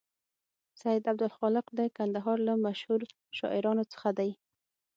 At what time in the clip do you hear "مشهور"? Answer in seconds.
2.65-3.01